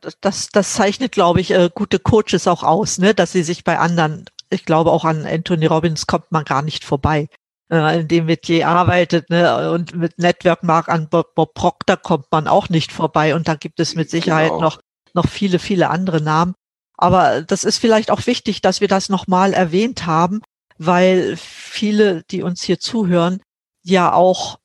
[0.00, 3.14] Das, das, das zeichnet, glaube ich, äh, gute Coaches auch aus, ne?
[3.14, 6.84] dass sie sich bei anderen ich glaube, auch an Anthony Robbins kommt man gar nicht
[6.84, 7.28] vorbei.
[7.70, 12.26] Äh, in dem Metier arbeitet, ne, und mit Network Mark an Bob, Bob, Proctor kommt
[12.30, 13.34] man auch nicht vorbei.
[13.34, 14.60] Und da gibt es mit Sicherheit genau.
[14.60, 14.80] noch,
[15.14, 16.54] noch viele, viele andere Namen.
[16.96, 20.42] Aber das ist vielleicht auch wichtig, dass wir das nochmal erwähnt haben,
[20.78, 23.40] weil viele, die uns hier zuhören,
[23.82, 24.58] ja auch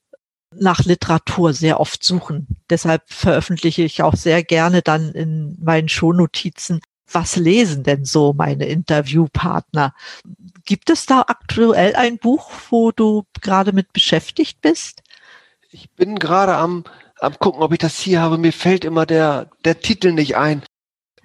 [0.60, 2.48] nach Literatur sehr oft suchen.
[2.70, 8.66] Deshalb veröffentliche ich auch sehr gerne dann in meinen Shownotizen was lesen denn so meine
[8.66, 9.94] Interviewpartner?
[10.66, 15.04] Gibt es da aktuell ein Buch, wo du gerade mit beschäftigt bist?
[15.72, 16.84] Ich bin gerade am,
[17.20, 18.38] am gucken, ob ich das hier habe.
[18.38, 20.64] Mir fällt immer der, der Titel nicht ein.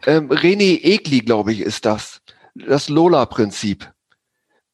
[0.06, 2.20] Ähm, René Egli, glaube ich, ist das.
[2.54, 3.90] Das Lola-Prinzip.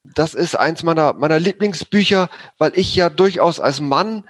[0.04, 4.24] Das ist eins meiner, meiner Lieblingsbücher, weil ich ja durchaus als Mann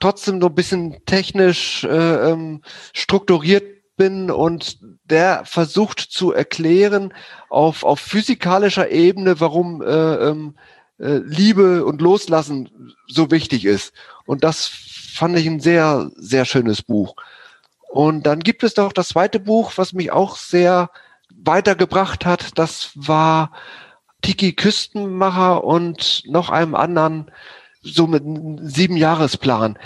[0.00, 3.64] trotzdem so ein bisschen technisch äh, ähm, strukturiert
[3.96, 7.12] bin und der versucht zu erklären
[7.50, 10.56] auf, auf physikalischer Ebene, warum äh, ähm,
[10.98, 13.92] äh, Liebe und Loslassen so wichtig ist.
[14.24, 17.14] Und das fand ich ein sehr, sehr schönes Buch.
[17.90, 20.90] Und dann gibt es noch das zweite Buch, was mich auch sehr
[21.34, 22.58] weitergebracht hat.
[22.58, 23.52] Das war
[24.22, 27.30] Tiki Küstenmacher und noch einem anderen
[27.82, 29.78] so mit einem Siebenjahresplan.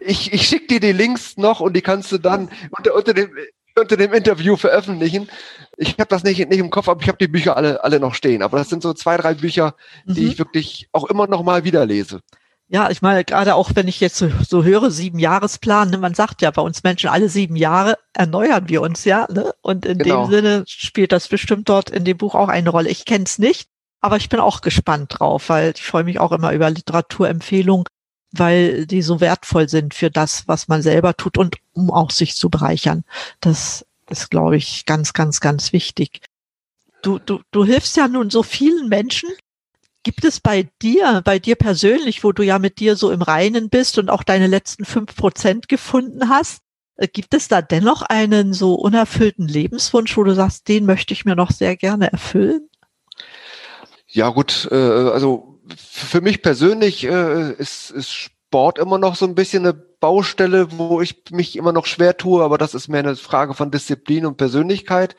[0.00, 3.30] Ich, ich schicke dir die Links noch und die kannst du dann unter, unter, dem,
[3.78, 5.28] unter dem Interview veröffentlichen.
[5.76, 8.14] Ich habe das nicht, nicht im Kopf, aber ich habe die Bücher alle, alle noch
[8.14, 8.42] stehen.
[8.42, 10.28] Aber das sind so zwei, drei Bücher, die mhm.
[10.28, 12.20] ich wirklich auch immer noch mal wieder lese.
[12.70, 16.14] Ja, ich meine, gerade auch wenn ich jetzt so, so höre, sieben Jahresplan, ne, man
[16.14, 19.26] sagt ja bei uns Menschen, alle sieben Jahre erneuern wir uns ja.
[19.30, 19.54] Ne?
[19.62, 20.26] Und in genau.
[20.26, 22.90] dem Sinne spielt das bestimmt dort in dem Buch auch eine Rolle.
[22.90, 26.32] Ich kenne es nicht, aber ich bin auch gespannt drauf, weil ich freue mich auch
[26.32, 27.86] immer über Literaturempfehlungen,
[28.32, 32.36] weil die so wertvoll sind für das, was man selber tut und um auch sich
[32.36, 33.04] zu bereichern.
[33.40, 36.20] Das ist, glaube ich, ganz, ganz, ganz wichtig.
[37.02, 39.30] Du, du, du hilfst ja nun so vielen Menschen.
[40.02, 43.68] Gibt es bei dir, bei dir persönlich, wo du ja mit dir so im Reinen
[43.68, 46.62] bist und auch deine letzten fünf Prozent gefunden hast,
[46.96, 51.24] äh, gibt es da dennoch einen so unerfüllten Lebenswunsch, wo du sagst, den möchte ich
[51.24, 52.67] mir noch sehr gerne erfüllen?
[54.08, 59.34] Ja gut, äh, also für mich persönlich äh, ist, ist Sport immer noch so ein
[59.34, 63.16] bisschen eine Baustelle, wo ich mich immer noch schwer tue, aber das ist mehr eine
[63.16, 65.16] Frage von Disziplin und Persönlichkeit.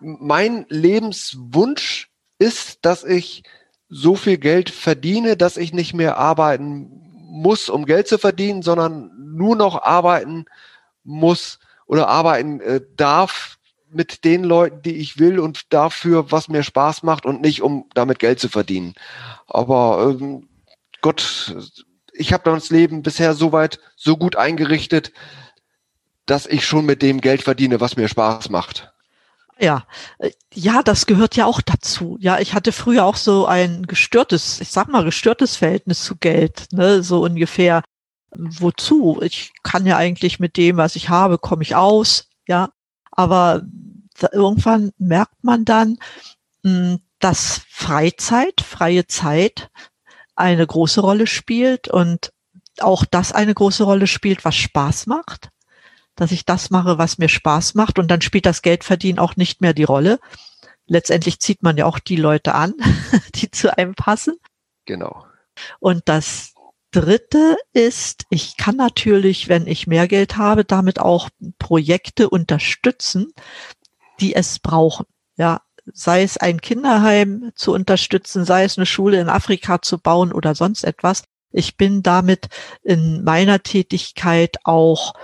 [0.00, 3.44] Mein Lebenswunsch ist, dass ich
[3.88, 9.10] so viel Geld verdiene, dass ich nicht mehr arbeiten muss, um Geld zu verdienen, sondern
[9.16, 10.46] nur noch arbeiten
[11.04, 13.58] muss oder arbeiten äh, darf,
[13.94, 17.86] mit den Leuten, die ich will und dafür, was mir Spaß macht und nicht, um
[17.94, 18.94] damit Geld zu verdienen.
[19.46, 20.48] Aber ähm,
[21.00, 21.54] Gott,
[22.12, 25.12] ich habe das Leben bisher so weit, so gut eingerichtet,
[26.26, 28.94] dass ich schon mit dem Geld verdiene, was mir Spaß macht.
[29.58, 29.86] Ja,
[30.18, 32.16] äh, ja, das gehört ja auch dazu.
[32.20, 36.66] Ja, ich hatte früher auch so ein gestörtes, ich sag mal, gestörtes Verhältnis zu Geld,
[36.72, 37.82] ne, so ungefähr.
[38.36, 39.20] Wozu?
[39.22, 42.70] Ich kann ja eigentlich mit dem, was ich habe, komme ich aus, ja.
[43.12, 43.62] Aber
[44.32, 45.98] irgendwann merkt man dann,
[46.62, 49.70] hm, dass Freizeit, freie Zeit
[50.36, 52.32] eine große Rolle spielt und
[52.80, 55.50] auch das eine große Rolle spielt, was Spaß macht,
[56.16, 59.60] dass ich das mache, was mir Spaß macht und dann spielt das Geldverdienen auch nicht
[59.60, 60.18] mehr die Rolle.
[60.86, 62.74] Letztendlich zieht man ja auch die Leute an,
[63.36, 64.36] die zu einem passen.
[64.84, 65.24] Genau.
[65.78, 66.52] Und das
[66.90, 73.32] Dritte ist, ich kann natürlich, wenn ich mehr Geld habe, damit auch Projekte unterstützen,
[74.20, 75.06] die es brauchen.
[75.36, 75.60] Ja,
[75.92, 80.54] sei es ein Kinderheim zu unterstützen, sei es eine Schule in Afrika zu bauen oder
[80.54, 81.24] sonst etwas.
[81.56, 82.48] ich bin damit
[82.82, 85.14] in meiner Tätigkeit auch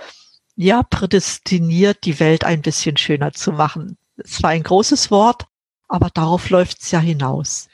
[0.55, 3.97] ja prädestiniert, die Welt ein bisschen schöner zu machen.
[4.15, 5.47] Es war ein großes Wort,
[5.87, 7.67] aber darauf läuft es ja hinaus.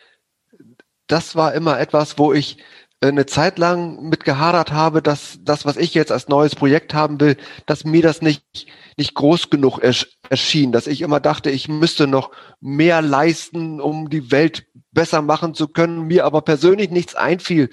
[1.06, 2.58] Das war immer etwas, wo ich
[3.02, 7.20] eine Zeit lang mit gehadert habe, dass das, was ich jetzt als neues Projekt haben
[7.20, 8.44] will, dass mir das nicht,
[8.98, 9.80] nicht groß genug
[10.30, 15.54] erschien, dass ich immer dachte, ich müsste noch mehr leisten, um die Welt besser machen
[15.54, 17.70] zu können, mir aber persönlich nichts einfiel,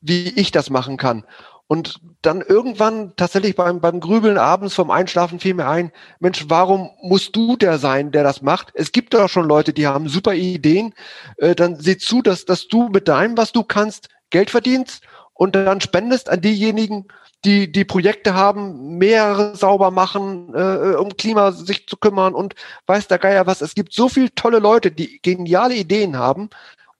[0.00, 1.24] wie ich das machen kann.
[1.66, 6.90] Und dann irgendwann tatsächlich beim, beim Grübeln abends vom Einschlafen fiel mir ein, Mensch, warum
[7.02, 8.70] musst du der sein, der das macht?
[8.74, 10.92] Es gibt doch schon Leute, die haben super Ideen.
[11.38, 15.54] Äh, dann sieh zu, dass, dass du mit deinem, was du kannst, Geld verdienst und
[15.54, 17.06] dann spendest an diejenigen,
[17.44, 22.54] die die Projekte haben, Meere sauber machen, äh, um Klima sich zu kümmern und
[22.86, 23.60] weiß der Geier was.
[23.60, 26.48] Es gibt so viele tolle Leute, die geniale Ideen haben.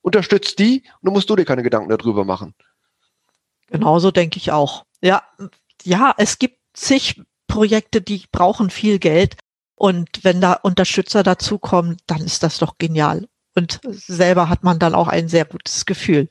[0.03, 2.55] Unterstützt die und dann musst du dir keine Gedanken darüber machen.
[3.69, 4.85] Genauso denke ich auch.
[5.01, 5.23] Ja,
[5.83, 9.37] ja, es gibt zig Projekte, die brauchen viel Geld.
[9.77, 13.27] Und wenn da Unterstützer dazukommen, dann ist das doch genial.
[13.55, 16.29] Und selber hat man dann auch ein sehr gutes Gefühl.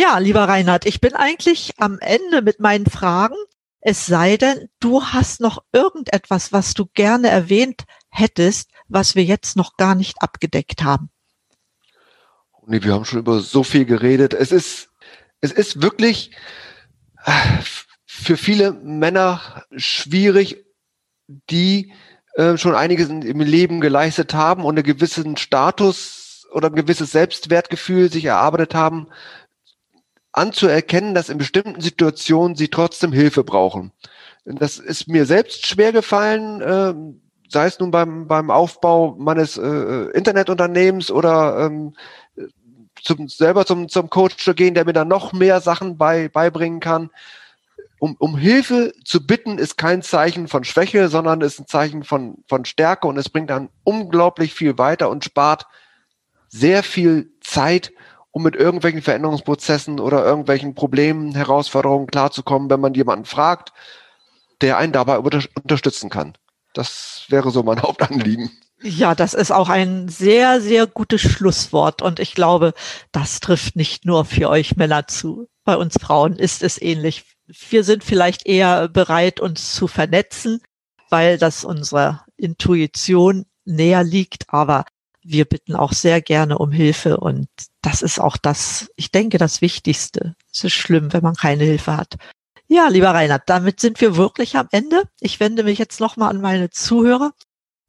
[0.00, 3.34] Ja, lieber Reinhard, ich bin eigentlich am Ende mit meinen Fragen.
[3.80, 9.56] Es sei denn, du hast noch irgendetwas, was du gerne erwähnt hättest, was wir jetzt
[9.56, 11.10] noch gar nicht abgedeckt haben.
[12.68, 14.34] Nee, wir haben schon über so viel geredet.
[14.34, 14.90] Es ist,
[15.40, 16.30] es ist wirklich
[17.24, 17.32] äh,
[18.06, 20.64] für viele Männer schwierig,
[21.26, 21.92] die
[22.34, 28.12] äh, schon einiges im Leben geleistet haben und einen gewissen Status oder ein gewisses Selbstwertgefühl
[28.12, 29.08] sich erarbeitet haben,
[30.38, 33.92] anzuerkennen, dass in bestimmten Situationen sie trotzdem Hilfe brauchen.
[34.44, 36.94] Das ist mir selbst schwer gefallen, äh,
[37.50, 41.94] sei es nun beim, beim Aufbau meines äh, Internetunternehmens oder ähm,
[43.02, 46.80] zum, selber zum, zum Coach zu gehen, der mir dann noch mehr Sachen bei, beibringen
[46.80, 47.10] kann.
[48.00, 52.36] Um, um Hilfe zu bitten, ist kein Zeichen von Schwäche, sondern ist ein Zeichen von,
[52.46, 55.66] von Stärke und es bringt dann unglaublich viel weiter und spart
[56.48, 57.92] sehr viel Zeit
[58.38, 63.72] um mit irgendwelchen Veränderungsprozessen oder irgendwelchen Problemen, Herausforderungen klarzukommen, wenn man jemanden fragt,
[64.60, 66.34] der einen dabei unter unterstützen kann.
[66.72, 68.50] Das wäre so mein Hauptanliegen.
[68.80, 72.00] Ja, das ist auch ein sehr, sehr gutes Schlusswort.
[72.00, 72.74] Und ich glaube,
[73.10, 75.48] das trifft nicht nur für euch Männer zu.
[75.64, 77.24] Bei uns Frauen ist es ähnlich.
[77.70, 80.62] Wir sind vielleicht eher bereit, uns zu vernetzen,
[81.10, 84.44] weil das unserer Intuition näher liegt.
[84.46, 84.84] Aber
[85.30, 87.48] wir bitten auch sehr gerne um Hilfe und
[87.82, 90.34] das ist auch das, ich denke, das Wichtigste.
[90.52, 92.16] Es ist schlimm, wenn man keine Hilfe hat.
[92.66, 95.02] Ja, lieber Reinhard, damit sind wir wirklich am Ende.
[95.20, 97.32] Ich wende mich jetzt nochmal an meine Zuhörer.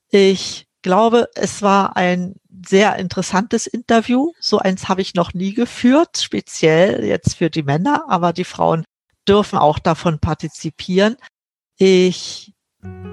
[0.10, 2.36] Ich glaube, es war ein
[2.68, 4.32] sehr interessantes Interview.
[4.40, 8.86] So eins habe ich noch nie geführt, speziell jetzt für die Männer, aber die Frauen
[9.28, 11.16] dürfen auch davon partizipieren.
[11.78, 12.54] Ich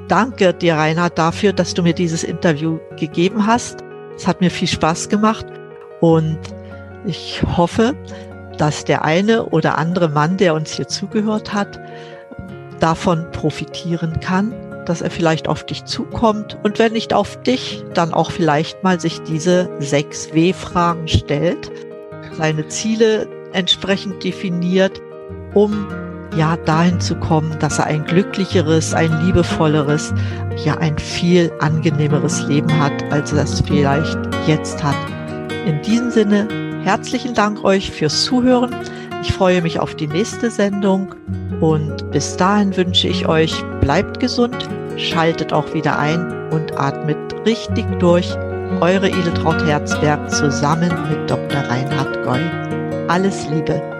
[0.08, 3.86] danke dir, Reinhard, dafür, dass du mir dieses Interview gegeben hast.
[4.16, 5.46] Es hat mir viel Spaß gemacht
[6.00, 6.38] und
[7.05, 7.94] ich hoffe,
[8.59, 11.79] dass der eine oder andere Mann, der uns hier zugehört hat,
[12.81, 14.55] davon profitieren kann,
[14.87, 19.00] dass er vielleicht auf dich zukommt und wenn nicht auf dich, dann auch vielleicht mal
[19.00, 21.70] sich diese sechs W-Fragen stellt,
[22.33, 25.00] seine Ziele entsprechend definiert,
[25.55, 25.87] um
[26.34, 30.12] ja dahin zu kommen, dass er ein glücklicheres, ein liebevolleres,
[30.64, 34.96] ja ein viel angenehmeres Leben hat, als er es vielleicht jetzt hat.
[35.66, 36.48] In diesem Sinne,
[36.82, 38.74] herzlichen Dank euch fürs Zuhören.
[39.22, 41.14] Ich freue mich auf die nächste Sendung
[41.60, 47.86] und bis dahin wünsche ich euch, bleibt gesund, schaltet auch wieder ein und atmet richtig
[47.98, 48.36] durch.
[48.80, 51.60] Eure Edeltraut Herzberg zusammen mit Dr.
[51.62, 52.40] Reinhard Goy.
[53.08, 53.95] Alles Liebe.